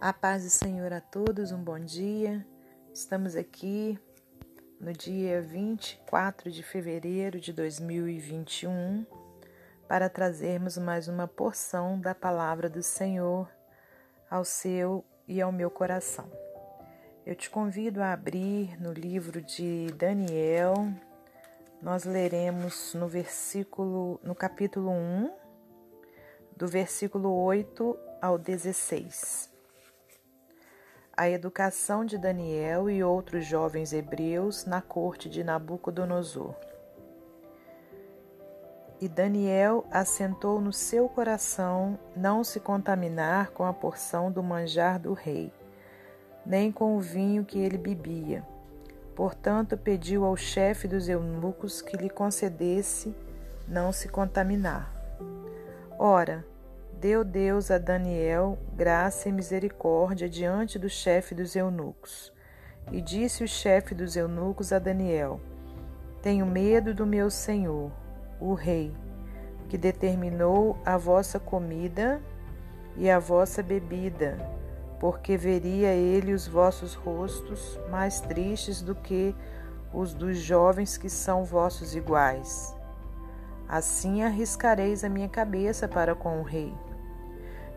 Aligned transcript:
A 0.00 0.14
paz 0.14 0.44
do 0.44 0.48
Senhor 0.48 0.94
a 0.94 1.00
todos, 1.02 1.52
um 1.52 1.62
bom 1.62 1.78
dia. 1.78 2.46
Estamos 2.90 3.36
aqui 3.36 3.98
no 4.80 4.94
dia 4.94 5.42
24 5.42 6.50
de 6.50 6.62
fevereiro 6.62 7.38
de 7.38 7.52
2021 7.52 9.04
para 9.86 10.08
trazermos 10.08 10.78
mais 10.78 11.06
uma 11.06 11.28
porção 11.28 12.00
da 12.00 12.14
palavra 12.14 12.66
do 12.66 12.82
Senhor 12.82 13.46
ao 14.30 14.42
seu 14.42 15.04
e 15.28 15.38
ao 15.38 15.52
meu 15.52 15.70
coração. 15.70 16.32
Eu 17.26 17.34
te 17.34 17.50
convido 17.50 18.00
a 18.00 18.14
abrir 18.14 18.80
no 18.80 18.94
livro 18.94 19.42
de 19.42 19.88
Daniel. 19.98 20.76
Nós 21.82 22.04
leremos 22.04 22.94
no 22.94 23.06
versículo 23.06 24.18
no 24.24 24.34
capítulo 24.34 24.92
1, 24.92 25.30
do 26.56 26.66
versículo 26.66 27.30
8 27.34 27.98
ao 28.22 28.38
16 28.38 29.49
a 31.20 31.28
educação 31.28 32.02
de 32.02 32.16
Daniel 32.16 32.88
e 32.88 33.04
outros 33.04 33.44
jovens 33.44 33.92
hebreus 33.92 34.64
na 34.64 34.80
corte 34.80 35.28
de 35.28 35.44
Nabucodonosor. 35.44 36.54
E 38.98 39.06
Daniel 39.06 39.84
assentou 39.90 40.62
no 40.62 40.72
seu 40.72 41.10
coração 41.10 41.98
não 42.16 42.42
se 42.42 42.58
contaminar 42.58 43.50
com 43.50 43.66
a 43.66 43.72
porção 43.74 44.32
do 44.32 44.42
manjar 44.42 44.98
do 44.98 45.12
rei, 45.12 45.52
nem 46.46 46.72
com 46.72 46.96
o 46.96 47.00
vinho 47.00 47.44
que 47.44 47.58
ele 47.58 47.76
bebia. 47.76 48.42
Portanto, 49.14 49.76
pediu 49.76 50.24
ao 50.24 50.38
chefe 50.38 50.88
dos 50.88 51.06
eunucos 51.06 51.82
que 51.82 51.98
lhe 51.98 52.08
concedesse 52.08 53.14
não 53.68 53.92
se 53.92 54.08
contaminar. 54.08 54.90
Ora, 55.98 56.46
deu 57.00 57.24
Deus 57.24 57.70
a 57.70 57.78
Daniel 57.78 58.58
graça 58.74 59.30
e 59.30 59.32
misericórdia 59.32 60.28
diante 60.28 60.78
do 60.78 60.90
chefe 60.90 61.34
dos 61.34 61.56
eunucos. 61.56 62.30
E 62.92 63.00
disse 63.00 63.42
o 63.42 63.48
chefe 63.48 63.94
dos 63.94 64.16
eunucos 64.16 64.70
a 64.70 64.78
Daniel: 64.78 65.40
Tenho 66.20 66.44
medo 66.44 66.92
do 66.92 67.06
meu 67.06 67.30
senhor, 67.30 67.90
o 68.38 68.52
rei, 68.52 68.94
que 69.70 69.78
determinou 69.78 70.76
a 70.84 70.98
vossa 70.98 71.40
comida 71.40 72.20
e 72.98 73.08
a 73.08 73.18
vossa 73.18 73.62
bebida, 73.62 74.36
porque 74.98 75.38
veria 75.38 75.94
ele 75.94 76.34
os 76.34 76.46
vossos 76.46 76.92
rostos 76.92 77.80
mais 77.88 78.20
tristes 78.20 78.82
do 78.82 78.94
que 78.94 79.34
os 79.90 80.12
dos 80.12 80.36
jovens 80.36 80.98
que 80.98 81.08
são 81.08 81.44
vossos 81.44 81.96
iguais. 81.96 82.76
Assim 83.66 84.22
arriscareis 84.22 85.02
a 85.02 85.08
minha 85.08 85.30
cabeça 85.30 85.88
para 85.88 86.14
com 86.14 86.40
o 86.40 86.42
rei. 86.42 86.74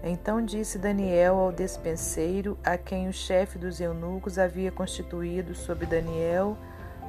Então 0.06 0.44
disse 0.44 0.78
Daniel 0.78 1.40
ao 1.40 1.50
despenseiro, 1.50 2.58
a 2.62 2.78
quem 2.78 3.08
o 3.08 3.14
chefe 3.14 3.58
dos 3.58 3.80
eunucos 3.80 4.38
havia 4.38 4.70
constituído 4.70 5.56
sobre 5.56 5.86
Daniel, 5.86 6.58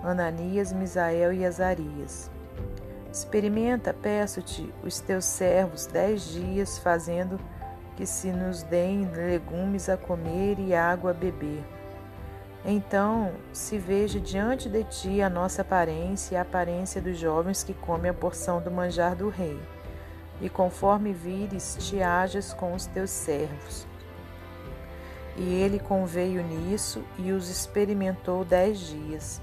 Ananias, 0.00 0.72
Misael 0.72 1.32
e 1.32 1.44
Azarias. 1.44 2.30
Experimenta, 3.12 3.92
peço-te, 3.92 4.72
os 4.84 5.00
teus 5.00 5.24
servos 5.24 5.86
dez 5.86 6.22
dias, 6.22 6.78
fazendo 6.78 7.40
que 7.96 8.06
se 8.06 8.30
nos 8.30 8.62
deem 8.62 9.10
legumes 9.10 9.88
a 9.88 9.96
comer 9.96 10.60
e 10.60 10.72
água 10.72 11.10
a 11.10 11.14
beber. 11.14 11.64
Então 12.64 13.32
se 13.52 13.76
veja 13.76 14.20
diante 14.20 14.68
de 14.68 14.84
ti 14.84 15.20
a 15.20 15.28
nossa 15.28 15.62
aparência 15.62 16.34
e 16.34 16.38
a 16.38 16.42
aparência 16.42 17.02
dos 17.02 17.18
jovens 17.18 17.64
que 17.64 17.74
comem 17.74 18.10
a 18.10 18.14
porção 18.14 18.60
do 18.60 18.70
manjar 18.70 19.16
do 19.16 19.28
rei 19.28 19.60
e 20.40 20.48
conforme 20.48 21.12
vires, 21.12 21.76
te 21.80 22.02
hajas 22.02 22.52
com 22.52 22.74
os 22.74 22.86
teus 22.86 23.10
servos. 23.10 23.86
E 25.36 25.42
ele 25.42 25.78
conveio 25.78 26.42
nisso 26.42 27.04
e 27.18 27.32
os 27.32 27.48
experimentou 27.48 28.44
dez 28.44 28.78
dias. 28.78 29.40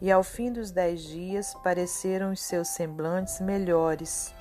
E 0.00 0.10
ao 0.10 0.22
fim 0.22 0.52
dos 0.52 0.70
dez 0.70 1.02
dias 1.02 1.54
pareceram 1.62 2.32
os 2.32 2.42
seus 2.42 2.68
semblantes 2.68 3.40
melhores. 3.40 4.34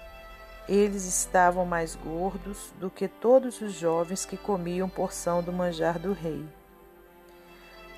Eles 0.67 1.05
estavam 1.05 1.65
mais 1.65 1.95
gordos 1.95 2.73
do 2.79 2.89
que 2.89 3.07
todos 3.07 3.61
os 3.61 3.73
jovens 3.73 4.25
que 4.25 4.37
comiam 4.37 4.89
porção 4.89 5.43
do 5.43 5.51
manjar 5.51 5.99
do 5.99 6.13
rei. 6.13 6.43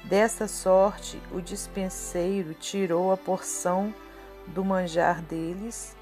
Desta 0.03 0.47
sorte, 0.50 1.22
o 1.31 1.40
dispenseiro 1.40 2.53
tirou 2.53 3.13
a 3.13 3.18
porção 3.18 3.94
do 4.47 4.66
manjar 4.66 5.22
deles 5.22 5.96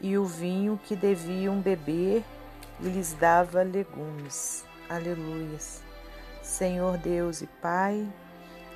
e 0.00 0.16
o 0.18 0.24
vinho 0.24 0.78
que 0.84 0.94
deviam 0.94 1.60
beber 1.60 2.24
e 2.80 2.88
lhes 2.88 3.14
dava 3.14 3.62
legumes. 3.62 4.64
Aleluias. 4.88 5.82
Senhor 6.42 6.98
Deus 6.98 7.40
e 7.40 7.46
Pai, 7.46 8.06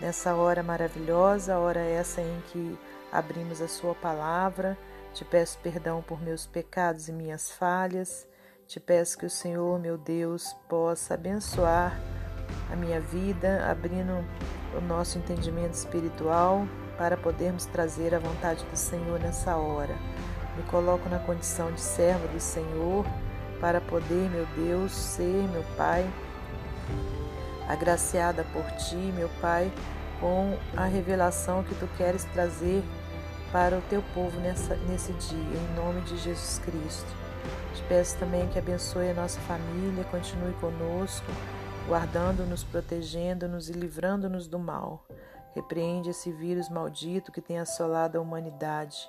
nessa 0.01 0.35
hora 0.35 0.63
maravilhosa, 0.63 1.59
hora 1.59 1.81
essa 1.81 2.21
em 2.21 2.43
que 2.51 2.79
abrimos 3.13 3.61
a 3.61 3.69
Sua 3.69 3.95
palavra, 3.95 4.77
te 5.13 5.25
peço 5.25 5.59
perdão 5.59 6.03
por 6.03 6.23
meus 6.23 6.47
pecados 6.47 7.09
e 7.09 7.13
minhas 7.13 7.51
falhas. 7.51 8.27
Te 8.67 8.79
peço 8.79 9.17
que 9.19 9.27
o 9.27 9.31
Senhor, 9.31 9.79
meu 9.81 9.97
Deus, 9.97 10.55
possa 10.69 11.15
abençoar 11.15 11.99
a 12.71 12.77
minha 12.77 13.01
vida, 13.01 13.67
abrindo 13.71 14.25
o 14.77 14.81
nosso 14.81 15.19
entendimento 15.19 15.75
espiritual 15.75 16.67
para 16.97 17.17
podermos 17.17 17.65
trazer 17.67 18.15
a 18.15 18.19
vontade 18.19 18.65
do 18.65 18.77
Senhor 18.77 19.19
nessa 19.19 19.57
hora. 19.57 19.95
Me 20.59 20.65
coloco 20.65 21.09
na 21.09 21.21
condição 21.21 21.71
de 21.71 21.81
serva 21.81 22.27
do 22.27 22.41
Senhor 22.41 23.07
para 23.61 23.81
poder, 23.81 24.29
meu 24.29 24.45
Deus, 24.57 24.91
ser, 24.91 25.49
meu 25.53 25.65
Pai, 25.77 26.05
agraciada 27.69 28.45
por 28.53 28.65
Ti, 28.73 28.97
meu 28.97 29.29
Pai, 29.41 29.73
com 30.21 30.59
a 30.77 30.85
revelação 30.85 31.63
que 31.63 31.77
Tu 31.77 31.87
queres 31.97 32.25
trazer 32.25 32.83
para 33.53 33.79
o 33.79 33.83
Teu 33.83 34.03
povo 34.13 34.41
nessa, 34.41 34.75
nesse 34.89 35.13
dia, 35.13 35.39
em 35.39 35.75
nome 35.77 36.01
de 36.01 36.17
Jesus 36.17 36.59
Cristo. 36.59 37.09
Te 37.73 37.83
peço 37.85 38.19
também 38.19 38.49
que 38.49 38.59
abençoe 38.59 39.11
a 39.11 39.15
nossa 39.15 39.39
família, 39.43 40.03
continue 40.11 40.55
conosco, 40.55 41.31
guardando-nos, 41.87 42.65
protegendo-nos 42.65 43.69
e 43.69 43.73
livrando-nos 43.75 44.49
do 44.49 44.59
mal. 44.59 45.07
Repreende 45.55 46.11
esse 46.11 46.33
vírus 46.33 46.69
maldito 46.69 47.31
que 47.31 47.41
tem 47.41 47.61
assolado 47.61 48.19
a 48.19 48.21
humanidade. 48.21 49.09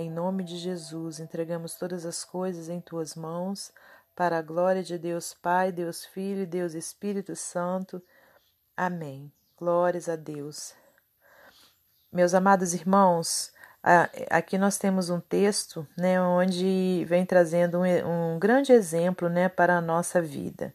Em 0.00 0.08
nome 0.08 0.44
de 0.44 0.56
Jesus, 0.56 1.18
entregamos 1.18 1.74
todas 1.74 2.06
as 2.06 2.24
coisas 2.24 2.68
em 2.68 2.80
tuas 2.80 3.16
mãos, 3.16 3.72
para 4.14 4.38
a 4.38 4.42
glória 4.42 4.80
de 4.80 4.96
Deus 4.96 5.34
Pai, 5.34 5.72
Deus 5.72 6.04
Filho 6.04 6.42
e 6.42 6.46
Deus 6.46 6.72
Espírito 6.74 7.34
Santo. 7.34 8.00
Amém. 8.76 9.32
Glórias 9.56 10.08
a 10.08 10.14
Deus. 10.14 10.72
Meus 12.12 12.32
amados 12.32 12.74
irmãos, 12.74 13.52
aqui 14.30 14.56
nós 14.56 14.78
temos 14.78 15.10
um 15.10 15.18
texto 15.18 15.84
né, 15.96 16.22
onde 16.22 17.04
vem 17.08 17.26
trazendo 17.26 17.80
um, 17.80 18.34
um 18.34 18.38
grande 18.38 18.70
exemplo 18.70 19.28
né, 19.28 19.48
para 19.48 19.78
a 19.78 19.80
nossa 19.80 20.22
vida. 20.22 20.72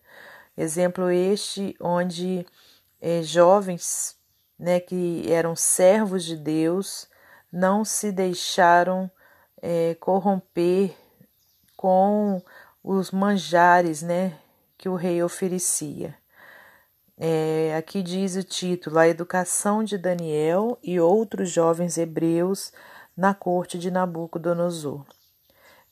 Exemplo 0.58 1.10
este 1.10 1.78
onde 1.80 2.46
é, 3.00 3.22
jovens 3.24 4.18
né, 4.60 4.82
que 4.82 5.32
eram 5.32 5.56
servos 5.56 6.26
de 6.26 6.36
Deus, 6.36 7.08
não 7.54 7.86
se 7.86 8.12
deixaram 8.12 9.10
é, 9.62 9.94
corromper 10.00 10.92
com 11.78 12.42
os 12.84 13.12
manjares 13.12 14.02
né, 14.02 14.36
que 14.76 14.90
o 14.90 14.96
rei 14.96 15.22
oferecia. 15.22 16.16
É, 17.16 17.76
aqui 17.78 18.02
diz 18.02 18.36
o 18.36 18.44
título: 18.44 18.98
A 18.98 19.08
Educação 19.08 19.84
de 19.84 20.00
Daniel 20.00 20.80
e 20.82 21.00
outros 21.00 21.52
jovens 21.52 21.96
hebreus 22.00 22.74
na 23.16 23.36
corte 23.36 23.78
de 23.78 23.92
Nabucodonosor. 23.92 25.06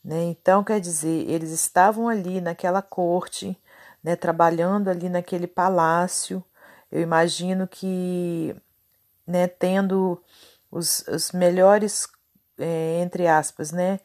Né, 0.03 0.23
então, 0.23 0.63
quer 0.63 0.79
dizer, 0.79 1.29
eles 1.29 1.51
estavam 1.51 2.09
ali 2.09 2.41
naquela 2.41 2.81
corte, 2.81 3.55
né, 4.03 4.15
trabalhando 4.15 4.89
ali 4.89 5.07
naquele 5.09 5.45
palácio. 5.45 6.43
Eu 6.91 7.01
imagino 7.01 7.67
que, 7.67 8.55
né, 9.27 9.47
tendo 9.47 10.19
os, 10.71 11.05
os 11.07 11.31
melhores, 11.33 12.07
é, 12.57 13.01
entre 13.01 13.27
aspas, 13.27 13.71
né, 13.71 13.99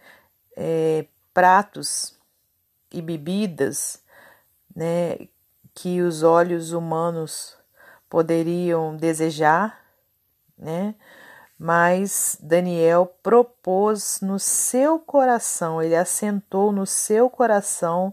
é, 0.56 1.06
pratos 1.32 2.18
e 2.92 3.00
bebidas, 3.00 4.02
né, 4.74 5.28
que 5.72 6.02
os 6.02 6.22
olhos 6.22 6.72
humanos 6.72 7.56
poderiam 8.10 8.96
desejar, 8.96 9.80
né, 10.58 10.94
mas 11.58 12.36
Daniel 12.40 13.06
propôs 13.22 14.20
no 14.20 14.38
seu 14.38 14.98
coração, 14.98 15.80
ele 15.80 15.96
assentou 15.96 16.72
no 16.72 16.84
seu 16.84 17.30
coração 17.30 18.12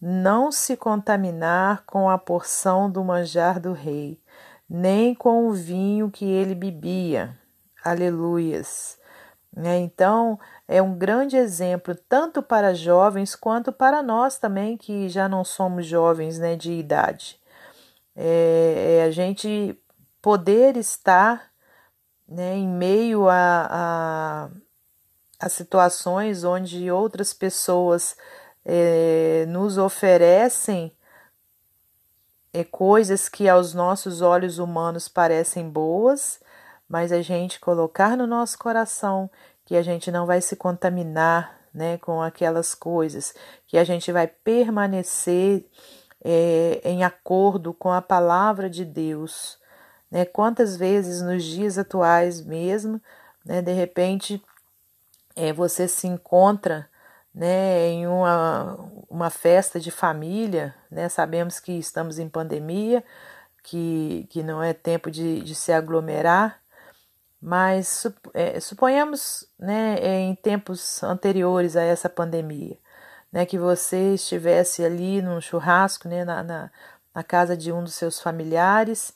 não 0.00 0.50
se 0.50 0.76
contaminar 0.76 1.84
com 1.86 2.10
a 2.10 2.18
porção 2.18 2.90
do 2.90 3.04
manjar 3.04 3.60
do 3.60 3.72
rei, 3.72 4.20
nem 4.68 5.14
com 5.14 5.46
o 5.46 5.52
vinho 5.52 6.10
que 6.10 6.24
ele 6.24 6.56
bebia. 6.56 7.38
Aleluias. 7.84 8.98
Né? 9.54 9.78
Então, 9.78 10.38
é 10.66 10.80
um 10.80 10.96
grande 10.96 11.36
exemplo 11.36 11.94
tanto 12.08 12.42
para 12.42 12.74
jovens 12.74 13.34
quanto 13.34 13.72
para 13.72 14.02
nós 14.02 14.38
também 14.38 14.76
que 14.76 15.08
já 15.08 15.28
não 15.28 15.44
somos 15.44 15.86
jovens 15.86 16.38
né, 16.38 16.56
de 16.56 16.72
idade. 16.72 17.38
é, 18.16 18.98
é 19.00 19.04
a 19.04 19.10
gente 19.10 19.78
poder 20.22 20.76
estar 20.76 21.52
né, 22.28 22.56
em 22.56 22.68
meio 22.68 23.28
a, 23.28 23.68
a, 23.70 24.50
a 25.40 25.48
situações 25.48 26.44
onde 26.44 26.90
outras 26.90 27.34
pessoas 27.34 28.16
é, 28.64 29.44
nos 29.48 29.76
oferecem 29.78 30.92
é, 32.52 32.64
coisas 32.64 33.28
que 33.28 33.48
aos 33.48 33.74
nossos 33.74 34.20
olhos 34.22 34.58
humanos 34.58 35.08
parecem 35.08 35.68
boas, 35.68 36.40
mas 36.92 37.10
a 37.10 37.22
gente 37.22 37.58
colocar 37.58 38.18
no 38.18 38.26
nosso 38.26 38.58
coração 38.58 39.30
que 39.64 39.76
a 39.76 39.82
gente 39.82 40.10
não 40.10 40.26
vai 40.26 40.42
se 40.42 40.54
contaminar 40.54 41.58
né, 41.72 41.96
com 41.96 42.20
aquelas 42.20 42.74
coisas, 42.74 43.34
que 43.66 43.78
a 43.78 43.84
gente 43.84 44.12
vai 44.12 44.26
permanecer 44.26 45.64
é, 46.22 46.82
em 46.84 47.02
acordo 47.02 47.72
com 47.72 47.90
a 47.90 48.02
palavra 48.02 48.68
de 48.68 48.84
Deus. 48.84 49.58
Né? 50.10 50.26
Quantas 50.26 50.76
vezes 50.76 51.22
nos 51.22 51.42
dias 51.42 51.78
atuais 51.78 52.42
mesmo, 52.42 53.00
né, 53.42 53.62
de 53.62 53.72
repente, 53.72 54.44
é, 55.34 55.50
você 55.50 55.88
se 55.88 56.06
encontra 56.06 56.86
né, 57.34 57.88
em 57.88 58.06
uma, 58.06 58.78
uma 59.08 59.30
festa 59.30 59.80
de 59.80 59.90
família, 59.90 60.74
né, 60.90 61.08
sabemos 61.08 61.58
que 61.58 61.72
estamos 61.72 62.18
em 62.18 62.28
pandemia, 62.28 63.02
que, 63.62 64.26
que 64.28 64.42
não 64.42 64.62
é 64.62 64.74
tempo 64.74 65.10
de, 65.10 65.40
de 65.40 65.54
se 65.54 65.72
aglomerar, 65.72 66.61
mas 67.42 68.06
é, 68.32 68.60
suponhamos 68.60 69.44
né, 69.58 69.96
em 70.00 70.34
tempos 70.36 71.02
anteriores 71.02 71.74
a 71.74 71.82
essa 71.82 72.08
pandemia, 72.08 72.78
né, 73.32 73.44
que 73.44 73.58
você 73.58 74.14
estivesse 74.14 74.84
ali 74.84 75.20
num 75.20 75.40
churrasco 75.40 76.06
né, 76.06 76.24
na, 76.24 76.44
na, 76.44 76.70
na 77.12 77.24
casa 77.24 77.56
de 77.56 77.72
um 77.72 77.82
dos 77.82 77.94
seus 77.94 78.20
familiares 78.20 79.12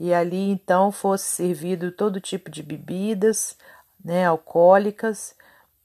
e 0.00 0.12
ali 0.12 0.50
então 0.50 0.90
fosse 0.90 1.26
servido 1.26 1.92
todo 1.92 2.20
tipo 2.20 2.50
de 2.50 2.64
bebidas 2.64 3.56
né, 4.04 4.26
alcoólicas 4.26 5.36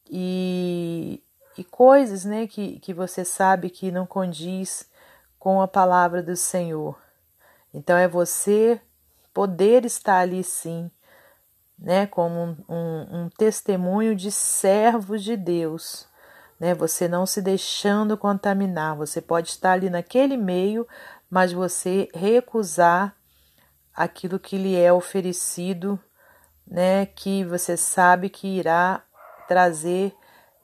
e, 0.09 1.21
e 1.55 1.63
coisas 1.63 2.25
né, 2.25 2.47
que, 2.47 2.79
que 2.79 2.93
você 2.93 3.23
sabe 3.23 3.69
que 3.69 3.91
não 3.91 4.07
condiz 4.07 4.89
com 5.37 5.61
a 5.61 5.67
palavra 5.67 6.23
do 6.23 6.35
Senhor. 6.35 6.97
Então 7.71 7.97
é 7.97 8.07
você 8.07 8.81
poder 9.31 9.85
estar 9.85 10.19
ali 10.19 10.43
sim, 10.43 10.89
né, 11.83 12.07
como 12.07 12.55
um, 12.69 13.23
um, 13.23 13.29
testemunho 13.37 14.15
de 14.15 14.31
servos 14.31 15.21
de 15.21 15.35
Deus, 15.35 16.07
né, 16.57 16.73
você 16.73 17.09
não 17.09 17.25
se 17.25 17.41
deixando 17.41 18.17
contaminar. 18.17 18.95
Você 18.95 19.19
pode 19.19 19.49
estar 19.49 19.73
ali 19.73 19.89
naquele 19.89 20.37
meio, 20.37 20.87
mas 21.29 21.51
você 21.51 22.07
recusar 22.13 23.13
aquilo 23.93 24.39
que 24.39 24.57
lhe 24.57 24.79
é 24.79 24.93
oferecido, 24.93 25.99
né, 26.65 27.05
que 27.05 27.43
você 27.43 27.75
sabe 27.75 28.29
que 28.29 28.47
irá 28.47 29.03
trazer 29.45 30.15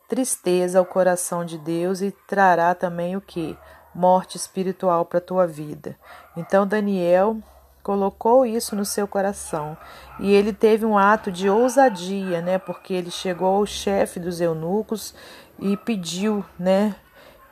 tristeza 0.07 0.80
ao 0.80 0.86
coração 0.86 1.44
de 1.44 1.57
Deus 1.57 2.01
e 2.01 2.12
trará 2.27 2.74
também 2.74 3.18
o 3.18 3.21
que? 3.21 3.57
Morte 3.94 4.38
espiritual 4.38 5.06
para 5.06 5.18
a 5.18 5.21
tua 5.21 5.45
vida. 5.45 5.98
Então 6.38 6.66
Daniel 6.66 7.38
colocou 7.84 8.46
isso 8.46 8.76
no 8.76 8.86
seu 8.86 9.08
coração 9.08 9.78
e 10.20 10.34
ele 10.34 10.54
teve 10.54 10.86
um 10.86 10.98
ato 10.98 11.31
de 11.31 11.50
ousadia, 11.50 12.42
né? 12.42 12.58
Porque 12.58 12.94
ele 12.94 13.12
chegou 13.12 13.56
ao 13.56 13.66
chefe 13.66 14.20
dos 14.20 14.42
eunucos 14.42 15.14
e 15.58 15.76
pediu, 15.78 16.44
né, 16.58 16.96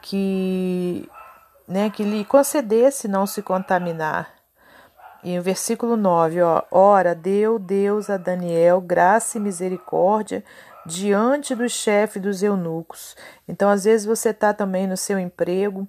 que 0.01 1.09
né, 1.67 1.89
que 1.89 2.03
lhe 2.03 2.23
concedesse 2.23 3.07
não 3.07 3.27
se 3.27 3.41
contaminar. 3.41 4.33
E 5.23 5.37
o 5.37 5.41
versículo 5.41 5.97
9, 5.97 6.41
ó, 6.41 6.63
ora 6.71 7.13
deu 7.13 7.59
Deus 7.59 8.09
a 8.09 8.15
Daniel 8.15 8.79
graça 8.79 9.37
e 9.37 9.41
misericórdia 9.41 10.43
diante 10.85 11.53
do 11.53 11.67
chefe 11.67 12.19
dos 12.19 12.41
eunucos. 12.41 13.17
Então, 13.45 13.69
às 13.69 13.83
vezes 13.83 14.05
você 14.05 14.29
está 14.29 14.53
também 14.53 14.87
no 14.87 14.95
seu 14.95 15.19
emprego, 15.19 15.85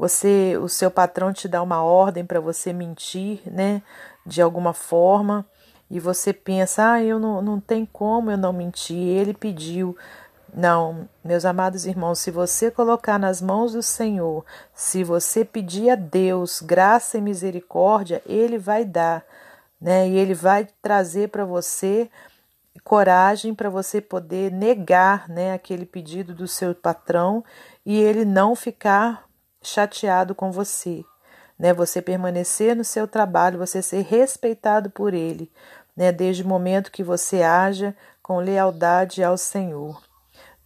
você, 0.00 0.56
o 0.56 0.66
seu 0.66 0.90
patrão 0.90 1.30
te 1.30 1.46
dá 1.46 1.60
uma 1.60 1.82
ordem 1.82 2.24
para 2.24 2.40
você 2.40 2.72
mentir, 2.72 3.42
né, 3.44 3.82
de 4.24 4.40
alguma 4.40 4.72
forma, 4.72 5.44
e 5.90 6.00
você 6.00 6.32
pensa, 6.32 6.92
ah, 6.92 7.02
eu 7.02 7.18
não, 7.18 7.42
não 7.42 7.60
tem 7.60 7.84
como 7.84 8.30
eu 8.30 8.38
não 8.38 8.50
mentir. 8.50 8.96
Ele 8.96 9.34
pediu. 9.34 9.94
Não, 10.54 11.06
meus 11.22 11.44
amados 11.44 11.84
irmãos, 11.84 12.18
se 12.18 12.30
você 12.30 12.70
colocar 12.70 13.18
nas 13.18 13.42
mãos 13.42 13.74
do 13.74 13.82
Senhor, 13.82 14.42
se 14.72 15.04
você 15.04 15.44
pedir 15.44 15.90
a 15.90 15.96
Deus 15.96 16.62
graça 16.62 17.18
e 17.18 17.20
misericórdia, 17.20 18.22
Ele 18.24 18.56
vai 18.56 18.86
dar, 18.86 19.22
né? 19.78 20.08
E 20.08 20.16
Ele 20.16 20.32
vai 20.32 20.66
trazer 20.80 21.28
para 21.28 21.44
você 21.44 22.08
coragem 22.82 23.54
para 23.54 23.68
você 23.68 24.00
poder 24.00 24.50
negar 24.50 25.28
né, 25.28 25.52
aquele 25.52 25.84
pedido 25.84 26.34
do 26.34 26.48
seu 26.48 26.74
patrão 26.74 27.44
e 27.84 28.00
ele 28.00 28.24
não 28.24 28.54
ficar 28.56 29.28
chateado 29.62 30.34
com 30.34 30.50
você. 30.50 31.04
Né, 31.58 31.74
você 31.74 32.00
permanecer 32.00 32.74
no 32.74 32.84
seu 32.84 33.06
trabalho, 33.06 33.58
você 33.58 33.82
ser 33.82 34.02
respeitado 34.02 34.88
por 34.88 35.12
ele, 35.12 35.52
né, 35.94 36.10
desde 36.10 36.42
o 36.42 36.48
momento 36.48 36.90
que 36.90 37.04
você 37.04 37.42
haja 37.42 37.94
com 38.22 38.38
lealdade 38.38 39.22
ao 39.22 39.36
Senhor. 39.36 40.00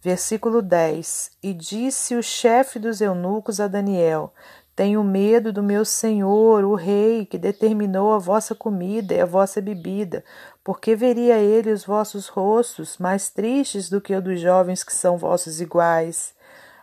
Versículo 0.01 0.61
10: 0.61 1.31
E 1.43 1.53
disse 1.53 2.15
o 2.15 2.23
chefe 2.23 2.79
dos 2.79 3.01
eunucos 3.01 3.59
a 3.59 3.67
Daniel: 3.67 4.31
tenho 4.75 5.01
medo 5.05 5.53
do 5.53 5.63
meu 5.63 5.85
senhor, 5.85 6.65
o 6.65 6.75
rei, 6.75 7.25
que 7.25 7.37
determinou 7.37 8.13
a 8.13 8.19
vossa 8.19 8.53
comida 8.53 9.13
e 9.13 9.21
a 9.21 9.25
vossa 9.25 9.61
bebida, 9.61 10.21
porque 10.61 10.97
veria 10.97 11.37
ele 11.37 11.71
os 11.71 11.85
vossos 11.85 12.27
rostos 12.27 12.97
mais 12.97 13.29
tristes 13.29 13.89
do 13.89 14.01
que 14.01 14.13
o 14.13 14.21
dos 14.21 14.41
jovens 14.41 14.83
que 14.83 14.93
são 14.93 15.17
vossos 15.17 15.61
iguais. 15.61 16.34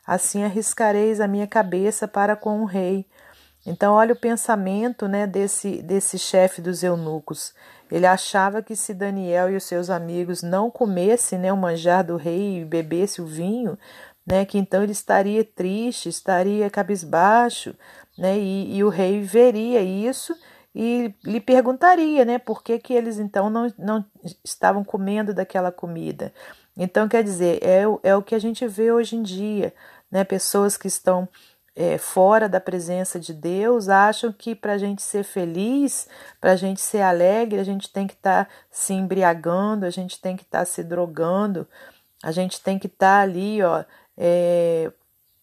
Assim 0.06 0.44
arriscareis 0.44 1.20
a 1.20 1.28
minha 1.28 1.46
cabeça 1.46 2.08
para 2.08 2.34
com 2.34 2.62
o 2.62 2.64
rei. 2.64 3.06
Então, 3.64 3.94
olha 3.94 4.12
o 4.12 4.18
pensamento 4.18 5.06
né, 5.06 5.26
desse, 5.26 5.82
desse 5.82 6.18
chefe 6.18 6.60
dos 6.60 6.82
eunucos. 6.82 7.54
Ele 7.90 8.06
achava 8.06 8.62
que 8.62 8.74
se 8.74 8.92
Daniel 8.92 9.50
e 9.50 9.56
os 9.56 9.64
seus 9.64 9.90
amigos 9.90 10.42
não 10.42 10.70
comessem 10.70 11.38
né, 11.38 11.52
o 11.52 11.56
manjar 11.56 12.04
do 12.04 12.16
rei 12.16 12.60
e 12.60 12.64
bebessem 12.64 13.24
o 13.24 13.28
vinho, 13.28 13.78
né, 14.26 14.44
que 14.44 14.58
então 14.58 14.82
ele 14.82 14.92
estaria 14.92 15.44
triste, 15.44 16.08
estaria 16.08 16.68
cabisbaixo, 16.70 17.74
né, 18.18 18.38
e, 18.38 18.76
e 18.76 18.84
o 18.84 18.88
rei 18.88 19.20
veria 19.20 19.80
isso 19.80 20.34
e 20.74 21.14
lhe 21.24 21.40
perguntaria, 21.40 22.24
né, 22.24 22.38
por 22.38 22.62
que, 22.62 22.78
que 22.78 22.94
eles 22.94 23.18
então 23.18 23.50
não, 23.50 23.72
não 23.78 24.04
estavam 24.44 24.82
comendo 24.82 25.34
daquela 25.34 25.70
comida. 25.70 26.32
Então, 26.76 27.06
quer 27.06 27.22
dizer, 27.22 27.58
é, 27.62 27.82
é 28.02 28.16
o 28.16 28.22
que 28.22 28.34
a 28.34 28.38
gente 28.38 28.66
vê 28.66 28.90
hoje 28.90 29.16
em 29.16 29.22
dia, 29.22 29.74
né, 30.12 30.22
pessoas 30.24 30.76
que 30.76 30.86
estão 30.86 31.26
é, 31.74 31.96
fora 31.96 32.48
da 32.48 32.60
presença 32.60 33.18
de 33.18 33.32
Deus 33.32 33.88
acham 33.88 34.30
que 34.30 34.54
para 34.54 34.74
a 34.74 34.78
gente 34.78 35.00
ser 35.00 35.24
feliz, 35.24 36.06
para 36.38 36.52
a 36.52 36.56
gente 36.56 36.82
ser 36.82 37.00
alegre, 37.00 37.58
a 37.58 37.64
gente 37.64 37.90
tem 37.90 38.06
que 38.06 38.12
estar 38.12 38.44
tá 38.44 38.50
se 38.70 38.92
embriagando, 38.92 39.86
a 39.86 39.90
gente 39.90 40.20
tem 40.20 40.36
que 40.36 40.42
estar 40.42 40.60
tá 40.60 40.64
se 40.66 40.84
drogando, 40.84 41.66
a 42.22 42.30
gente 42.30 42.60
tem 42.60 42.78
que 42.78 42.86
estar 42.86 43.18
tá 43.18 43.22
ali, 43.22 43.62
ó, 43.62 43.84
é, 44.16 44.92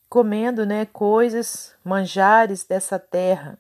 comendo 0.08 0.66
né, 0.66 0.86
coisas, 0.86 1.74
manjares 1.84 2.64
dessa 2.64 3.00
terra, 3.00 3.58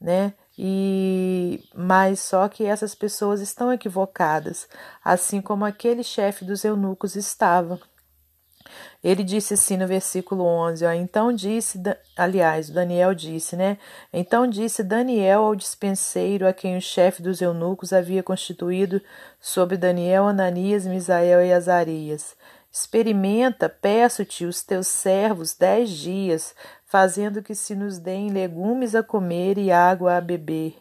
né? 0.00 0.32
E 0.58 1.62
mas 1.74 2.20
só 2.20 2.48
que 2.48 2.64
essas 2.64 2.94
pessoas 2.94 3.40
estão 3.42 3.70
equivocadas, 3.70 4.66
assim 5.04 5.40
como 5.42 5.66
aquele 5.66 6.02
chefe 6.02 6.46
dos 6.46 6.64
eunucos 6.64 7.14
estava. 7.14 7.78
Ele 9.02 9.22
disse 9.22 9.54
assim 9.54 9.76
no 9.76 9.86
versículo 9.86 10.44
11, 10.44 10.84
ó, 10.84 10.92
então 10.92 11.32
disse, 11.32 11.80
aliás, 12.16 12.70
Daniel 12.70 13.14
disse, 13.14 13.56
né? 13.56 13.78
Então 14.12 14.46
disse 14.46 14.82
Daniel 14.82 15.42
ao 15.42 15.54
dispenseiro 15.54 16.46
a 16.46 16.52
quem 16.52 16.76
o 16.76 16.80
chefe 16.80 17.22
dos 17.22 17.40
eunucos 17.40 17.92
havia 17.92 18.22
constituído 18.22 19.00
sobre 19.40 19.76
Daniel, 19.76 20.26
Ananias, 20.26 20.86
Misael 20.86 21.44
e 21.44 21.52
Azarias. 21.52 22.34
Experimenta, 22.72 23.68
peço-te, 23.68 24.44
os 24.44 24.62
teus 24.62 24.86
servos 24.86 25.54
dez 25.54 25.88
dias, 25.88 26.54
fazendo 26.84 27.42
que 27.42 27.54
se 27.54 27.74
nos 27.74 27.98
deem 27.98 28.30
legumes 28.30 28.94
a 28.94 29.02
comer 29.02 29.56
e 29.56 29.72
água 29.72 30.16
a 30.16 30.20
beber. 30.20 30.74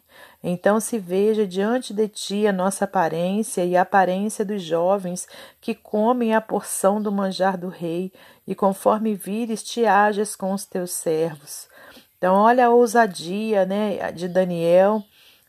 Então 0.48 0.80
se 0.80 1.00
veja 1.00 1.48
diante 1.48 1.92
de 1.92 2.08
ti 2.08 2.46
a 2.46 2.54
nossa 2.54 2.86
aparência 2.86 3.66
e 3.66 3.76
a 3.76 3.82
aparência 3.82 4.46
dos 4.46 4.62
jovens 4.62 5.28
que 5.60 5.74
comem 5.74 6.36
a 6.36 6.40
porção 6.40 7.02
do 7.02 7.12
manjar 7.12 7.58
do 7.58 7.68
rei, 7.68 8.14
e 8.46 8.54
conforme 8.54 9.16
vires 9.16 9.64
te 9.64 9.88
hajas 9.88 10.36
com 10.36 10.54
os 10.54 10.64
teus 10.64 10.92
servos. 10.92 11.68
Então 12.16 12.36
olha 12.36 12.68
a 12.68 12.70
ousadia, 12.70 13.66
né, 13.66 14.12
de 14.12 14.28
Daniel, 14.28 15.04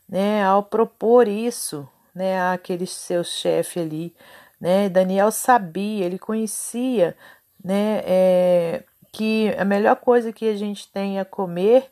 né, 0.09 0.43
ao 0.43 0.63
propor 0.63 1.27
isso, 1.27 1.87
né, 2.15 2.41
àquele 2.51 2.87
seu 2.87 3.23
chefe 3.23 3.79
ali, 3.79 4.15
né? 4.59 4.89
Daniel 4.89 5.29
sabia, 5.31 6.05
ele 6.05 6.17
conhecia, 6.17 7.15
né, 7.63 8.01
é, 8.03 8.83
que 9.11 9.53
a 9.59 9.63
melhor 9.63 9.97
coisa 9.97 10.33
que 10.33 10.49
a 10.49 10.55
gente 10.55 10.91
tem 10.91 11.19
a 11.19 11.25
comer, 11.25 11.87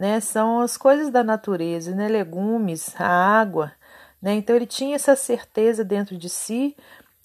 né? 0.00 0.18
São 0.18 0.60
as 0.60 0.78
coisas 0.78 1.10
da 1.10 1.22
natureza, 1.22 1.94
né? 1.94 2.08
Legumes, 2.08 2.94
a 2.98 3.06
água, 3.06 3.70
né? 4.20 4.32
Então 4.32 4.56
ele 4.56 4.64
tinha 4.64 4.96
essa 4.96 5.14
certeza 5.14 5.84
dentro 5.84 6.16
de 6.16 6.30
si 6.30 6.74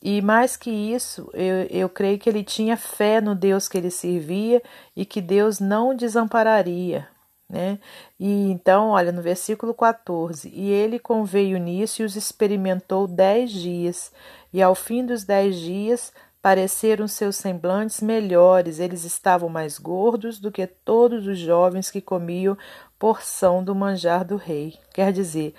e 0.04 0.22
mais 0.22 0.58
que 0.58 0.70
isso, 0.70 1.30
eu, 1.34 1.64
eu 1.70 1.88
creio 1.90 2.20
que 2.20 2.30
ele 2.30 2.44
tinha 2.44 2.76
fé 2.76 3.22
no 3.22 3.34
Deus 3.34 3.70
que 3.70 3.78
ele 3.78 3.90
servia 3.90 4.62
e 4.94 5.06
que 5.06 5.22
Deus 5.22 5.62
não 5.62 5.96
desampararia, 5.96 7.08
né? 7.50 7.80
E 8.20 8.52
então, 8.52 8.90
olha, 8.90 9.14
no 9.14 9.22
versículo 9.22 9.74
14: 9.74 10.50
E 10.54 10.70
ele 10.70 11.00
conveio 11.00 11.58
nisso 11.58 12.02
e 12.02 12.06
os 12.06 12.18
experimentou 12.18 13.08
dez 13.08 13.52
dias, 13.52 14.12
e 14.52 14.62
ao 14.62 14.76
fim 14.76 15.06
dos 15.06 15.24
dez 15.24 15.56
dias 15.56 16.12
pareceram 16.46 17.08
seus 17.08 17.38
semblantes 17.38 18.02
melhores, 18.02 18.78
eles 18.78 19.04
estavam 19.04 19.50
mais 19.50 19.80
gordos 19.80 20.38
do 20.38 20.52
que 20.52 20.68
todos 20.68 21.26
os 21.26 21.40
jovens 21.40 21.90
que 21.90 22.00
comiam 22.00 22.56
porção 23.00 23.64
do 23.64 23.74
manjar 23.74 24.24
do 24.24 24.36
rei. 24.36 24.78
Quer 24.94 25.12
dizer, 25.12 25.56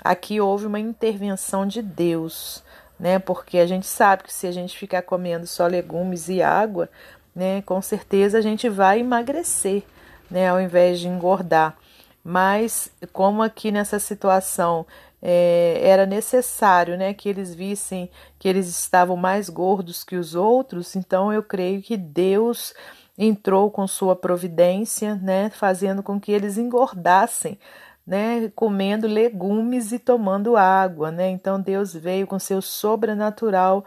aqui 0.00 0.40
houve 0.40 0.66
uma 0.66 0.78
intervenção 0.78 1.66
de 1.66 1.82
Deus, 1.82 2.62
né? 3.00 3.18
Porque 3.18 3.58
a 3.58 3.66
gente 3.66 3.88
sabe 3.88 4.22
que 4.22 4.32
se 4.32 4.46
a 4.46 4.52
gente 4.52 4.78
ficar 4.78 5.02
comendo 5.02 5.44
só 5.44 5.66
legumes 5.66 6.28
e 6.28 6.40
água, 6.40 6.88
né, 7.34 7.60
com 7.62 7.82
certeza 7.82 8.38
a 8.38 8.40
gente 8.40 8.68
vai 8.68 9.00
emagrecer, 9.00 9.82
né, 10.30 10.48
ao 10.48 10.60
invés 10.60 11.00
de 11.00 11.08
engordar. 11.08 11.76
Mas 12.22 12.92
como 13.12 13.42
aqui 13.42 13.72
nessa 13.72 13.98
situação 13.98 14.86
é, 15.22 15.80
era 15.82 16.06
necessário 16.06 16.96
né, 16.96 17.12
que 17.12 17.28
eles 17.28 17.54
vissem 17.54 18.10
que 18.38 18.48
eles 18.48 18.68
estavam 18.68 19.16
mais 19.16 19.48
gordos 19.48 20.04
que 20.04 20.16
os 20.16 20.34
outros, 20.34 20.94
então 20.94 21.32
eu 21.32 21.42
creio 21.42 21.82
que 21.82 21.96
Deus 21.96 22.72
entrou 23.16 23.70
com 23.70 23.86
sua 23.86 24.14
providência, 24.14 25.16
né, 25.16 25.50
fazendo 25.50 26.02
com 26.02 26.20
que 26.20 26.30
eles 26.30 26.56
engordassem, 26.56 27.58
né, 28.06 28.50
comendo 28.54 29.06
legumes 29.08 29.92
e 29.92 29.98
tomando 29.98 30.56
água, 30.56 31.10
né? 31.10 31.28
Então 31.28 31.60
Deus 31.60 31.92
veio 31.92 32.26
com 32.26 32.38
seu 32.38 32.62
sobrenatural 32.62 33.84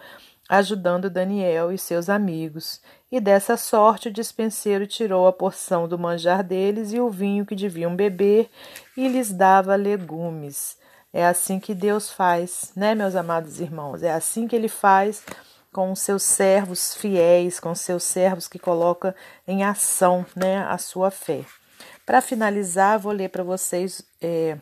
ajudando 0.48 1.10
Daniel 1.10 1.72
e 1.72 1.78
seus 1.78 2.10
amigos. 2.10 2.82
E 3.10 3.22
dessa 3.22 3.56
sorte 3.56 4.10
o 4.10 4.14
dispenseiro 4.14 4.86
tirou 4.86 5.26
a 5.26 5.34
porção 5.34 5.88
do 5.88 5.98
manjar 5.98 6.44
deles 6.44 6.92
e 6.92 7.00
o 7.00 7.10
vinho 7.10 7.46
que 7.46 7.56
deviam 7.56 7.96
beber 7.96 8.50
e 8.98 9.08
lhes 9.08 9.32
dava 9.32 9.76
legumes. 9.76 10.78
É 11.14 11.26
assim 11.26 11.60
que 11.60 11.76
Deus 11.76 12.10
faz, 12.10 12.72
né, 12.76 12.96
meus 12.96 13.16
amados 13.16 13.60
irmãos? 13.60 14.02
É 14.02 14.12
assim 14.12 14.48
que 14.48 14.56
ele 14.56 14.70
faz 14.70 15.24
com 15.72 15.92
os 15.92 16.00
seus 16.00 16.24
servos 16.24 16.96
fiéis, 16.96 17.60
com 17.60 17.72
os 17.72 17.82
seus 17.82 18.04
servos 18.04 18.48
que 18.48 18.60
coloca 18.60 19.16
em 19.48 19.64
ação, 19.64 20.26
né, 20.36 20.66
a 20.66 20.78
sua 20.78 21.12
fé. 21.12 21.46
Para 22.06 22.22
finalizar, 22.22 23.00
vou 23.00 23.12
ler 23.12 23.30
para 23.30 23.44
vocês 23.44 24.04
é, 24.22 24.58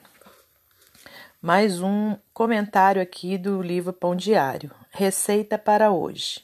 mais 1.42 1.82
um 1.82 2.18
comentário 2.34 3.02
aqui 3.02 3.38
do 3.38 3.62
livro 3.62 3.94
Pão 3.94 4.16
Diário. 4.16 4.72
Receita 4.92 5.58
para 5.58 5.92
hoje. 5.92 6.42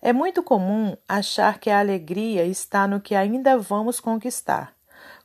É 0.00 0.12
muito 0.12 0.42
comum 0.42 0.96
achar 1.08 1.58
que 1.58 1.70
a 1.70 1.78
alegria 1.78 2.44
está 2.44 2.88
no 2.88 3.00
que 3.00 3.14
ainda 3.14 3.56
vamos 3.58 4.00
conquistar. 4.00 4.74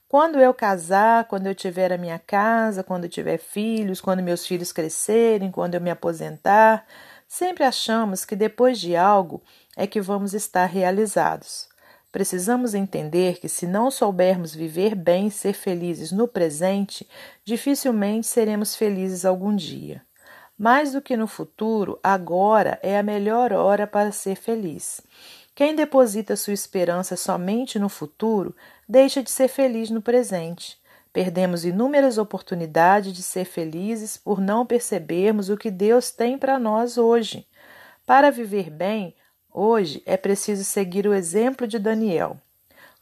Quando 0.09 0.39
eu 0.39 0.53
casar, 0.53 1.25
quando 1.25 1.47
eu 1.47 1.55
tiver 1.55 1.91
a 1.91 1.97
minha 1.97 2.17
casa, 2.17 2.81
quando 2.81 3.03
eu 3.03 3.09
tiver 3.09 3.37
filhos, 3.37 3.99
quando 3.99 4.23
meus 4.23 4.47
filhos 4.47 4.71
crescerem, 4.71 5.51
quando 5.51 5.75
eu 5.75 5.81
me 5.81 5.89
aposentar, 5.89 6.85
sempre 7.27 7.65
achamos 7.65 8.23
que 8.23 8.33
depois 8.33 8.79
de 8.79 8.95
algo 8.95 9.41
é 9.75 9.85
que 9.85 9.99
vamos 9.99 10.33
estar 10.33 10.65
realizados. 10.65 11.67
Precisamos 12.09 12.73
entender 12.73 13.37
que, 13.37 13.49
se 13.49 13.67
não 13.67 13.91
soubermos 13.91 14.55
viver 14.55 14.95
bem 14.95 15.27
e 15.27 15.31
ser 15.31 15.51
felizes 15.51 16.13
no 16.13 16.25
presente, 16.25 17.05
dificilmente 17.43 18.27
seremos 18.27 18.77
felizes 18.77 19.25
algum 19.25 19.53
dia. 19.53 20.01
Mais 20.57 20.93
do 20.93 21.01
que 21.01 21.17
no 21.17 21.27
futuro, 21.27 21.99
agora 22.01 22.79
é 22.81 22.97
a 22.97 23.03
melhor 23.03 23.51
hora 23.51 23.85
para 23.85 24.13
ser 24.13 24.37
feliz. 24.37 25.01
Quem 25.57 25.73
deposita 25.73 26.35
sua 26.35 26.53
esperança 26.53 27.15
somente 27.15 27.79
no 27.79 27.89
futuro 27.89 28.55
deixa 28.87 29.23
de 29.23 29.31
ser 29.31 29.47
feliz 29.47 29.89
no 29.89 30.03
presente. 30.03 30.79
Perdemos 31.11 31.65
inúmeras 31.65 32.19
oportunidades 32.19 33.11
de 33.11 33.23
ser 33.23 33.45
felizes 33.45 34.17
por 34.17 34.39
não 34.39 34.67
percebermos 34.67 35.49
o 35.49 35.57
que 35.57 35.71
Deus 35.71 36.11
tem 36.11 36.37
para 36.37 36.59
nós 36.59 36.99
hoje. 36.99 37.47
Para 38.05 38.29
viver 38.29 38.69
bem, 38.69 39.15
hoje 39.51 40.03
é 40.05 40.15
preciso 40.15 40.63
seguir 40.63 41.07
o 41.07 41.13
exemplo 41.15 41.65
de 41.65 41.79
Daniel. 41.79 42.37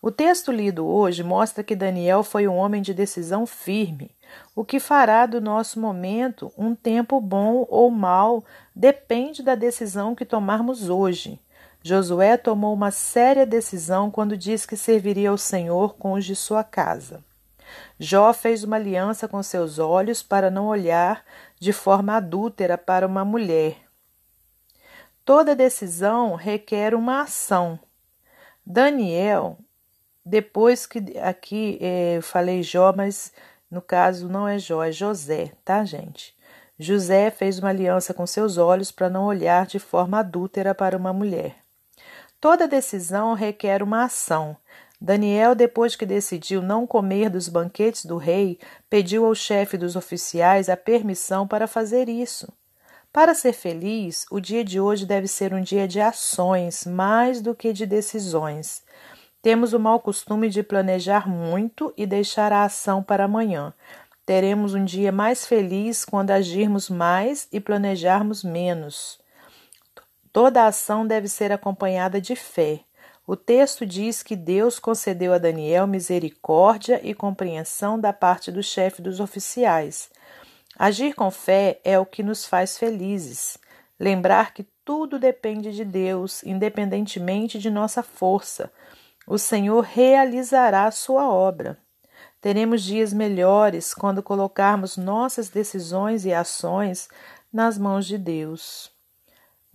O 0.02 0.10
texto 0.10 0.50
lido 0.50 0.88
hoje 0.88 1.24
mostra 1.24 1.62
que 1.62 1.76
Daniel 1.76 2.24
foi 2.24 2.48
um 2.48 2.56
homem 2.56 2.82
de 2.82 2.94
decisão 2.94 3.46
firme. 3.46 4.12
O 4.56 4.64
que 4.64 4.80
fará 4.80 5.26
do 5.26 5.42
nosso 5.42 5.78
momento 5.78 6.54
um 6.58 6.74
tempo 6.74 7.20
bom 7.20 7.68
ou 7.70 7.92
mau 7.92 8.46
depende 8.74 9.44
da 9.44 9.56
decisão 9.56 10.16
que 10.16 10.24
tomarmos 10.24 10.88
hoje. 10.88 11.38
Josué 11.88 12.36
tomou 12.36 12.74
uma 12.74 12.90
séria 12.90 13.46
decisão 13.46 14.10
quando 14.10 14.36
disse 14.36 14.68
que 14.68 14.76
serviria 14.76 15.30
ao 15.30 15.38
Senhor 15.38 15.96
com 15.98 16.14
os 16.14 16.26
de 16.26 16.36
sua 16.36 16.64
casa. 16.64 17.24
Jó 18.00 18.34
fez 18.34 18.64
uma 18.64 18.78
aliança 18.78 19.28
com 19.28 19.44
seus 19.44 19.78
olhos 19.78 20.24
para 20.24 20.50
não 20.50 20.66
olhar 20.66 21.24
de 21.60 21.72
forma 21.72 22.16
adúltera 22.16 22.76
para 22.76 23.06
uma 23.06 23.24
mulher. 23.24 23.78
Toda 25.24 25.56
decisão 25.56 26.34
requer 26.34 26.96
uma 26.96 27.22
ação. 27.22 27.80
Daniel, 28.66 29.56
depois 30.26 30.88
que 30.88 31.16
aqui 31.20 31.78
é, 31.80 32.18
eu 32.18 32.24
falei 32.24 32.64
Jó, 32.64 32.94
mas 32.98 33.32
no 33.70 33.80
caso 33.80 34.28
não 34.28 34.48
é 34.48 34.58
Jó, 34.58 34.84
é 34.84 34.92
José, 34.92 35.52
tá, 35.64 35.86
gente? 35.86 36.36
José 36.80 37.30
fez 37.30 37.60
uma 37.60 37.70
aliança 37.70 38.12
com 38.12 38.26
seus 38.26 38.58
olhos 38.58 38.92
para 38.92 39.08
não 39.08 39.26
olhar 39.26 39.68
de 39.68 39.78
forma 39.78 40.18
adúltera 40.18 40.74
para 40.74 40.98
uma 40.98 41.14
mulher. 41.14 41.64
Toda 42.46 42.68
decisão 42.68 43.34
requer 43.34 43.82
uma 43.82 44.04
ação. 44.04 44.56
Daniel, 45.02 45.56
depois 45.56 45.96
que 45.96 46.06
decidiu 46.06 46.62
não 46.62 46.86
comer 46.86 47.28
dos 47.28 47.50
banquetes 47.50 48.06
do 48.06 48.18
rei, 48.18 48.60
pediu 48.88 49.26
ao 49.26 49.34
chefe 49.34 49.80
dos 49.80 49.96
oficiais 49.96 50.70
a 50.70 50.78
permissão 50.78 51.48
para 51.48 51.66
fazer 51.66 52.08
isso. 52.08 52.48
Para 53.12 53.34
ser 53.34 53.52
feliz, 53.52 54.28
o 54.30 54.40
dia 54.40 54.64
de 54.64 54.80
hoje 54.80 55.08
deve 55.08 55.28
ser 55.28 55.56
um 55.56 55.60
dia 55.60 55.88
de 55.88 56.00
ações 56.00 56.86
mais 56.86 57.42
do 57.42 57.56
que 57.56 57.74
de 57.74 57.84
decisões. 57.84 58.84
Temos 59.42 59.74
o 59.74 59.80
mau 59.80 60.00
costume 60.00 60.48
de 60.48 60.62
planejar 60.62 61.28
muito 61.28 61.92
e 61.98 62.06
deixar 62.06 62.54
a 62.54 62.64
ação 62.64 63.02
para 63.02 63.24
amanhã. 63.24 63.74
Teremos 64.24 64.76
um 64.76 64.86
dia 64.86 65.12
mais 65.12 65.48
feliz 65.48 66.06
quando 66.06 66.30
agirmos 66.30 66.92
mais 66.92 67.48
e 67.52 67.60
planejarmos 67.60 68.44
menos. 68.44 69.25
Toda 70.36 70.66
ação 70.66 71.08
deve 71.08 71.30
ser 71.30 71.54
acompanhada 71.54 72.20
de 72.20 72.36
fé. 72.36 72.82
O 73.26 73.38
texto 73.38 73.86
diz 73.86 74.22
que 74.22 74.36
Deus 74.36 74.80
concedeu 74.80 75.32
a 75.32 75.38
Daniel 75.38 75.88
misericórdia 75.88 77.00
e 77.02 77.14
compreensão 77.14 77.98
da 77.98 78.12
parte 78.12 78.52
do 78.52 78.62
chefe 78.62 79.02
dos 79.02 79.22
oficiais. 79.22 80.10
Agir 80.78 81.14
com 81.14 81.32
fé 81.32 81.80
é 81.86 81.98
o 81.98 82.06
que 82.06 82.22
nos 82.22 82.46
faz 82.46 82.78
felizes. 82.78 83.58
Lembrar 83.98 84.54
que 84.54 84.68
tudo 84.84 85.18
depende 85.18 85.72
de 85.72 85.86
Deus, 85.86 86.44
independentemente 86.44 87.58
de 87.58 87.70
nossa 87.70 88.04
força. 88.04 88.70
O 89.26 89.38
Senhor 89.38 89.86
realizará 89.86 90.84
a 90.84 90.92
sua 90.92 91.30
obra. 91.30 91.80
Teremos 92.42 92.84
dias 92.84 93.14
melhores 93.14 93.94
quando 93.94 94.22
colocarmos 94.22 94.98
nossas 94.98 95.48
decisões 95.48 96.26
e 96.26 96.34
ações 96.34 97.08
nas 97.54 97.78
mãos 97.78 98.06
de 98.06 98.18
Deus. 98.18 98.94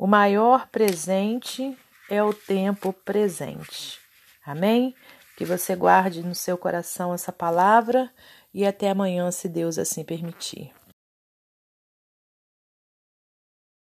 O 0.01 0.07
maior 0.07 0.67
presente 0.69 1.77
é 2.09 2.23
o 2.23 2.33
tempo 2.33 2.91
presente. 2.91 4.01
Amém? 4.43 4.95
Que 5.37 5.45
você 5.45 5.77
guarde 5.77 6.23
no 6.23 6.35
seu 6.35 6.57
coração 6.57 7.13
essa 7.13 7.31
palavra 7.31 8.11
e 8.55 8.65
até 8.65 8.89
amanhã, 8.89 9.31
se 9.31 9.47
Deus 9.47 9.77
assim 9.77 10.03
permitir. 10.03 10.73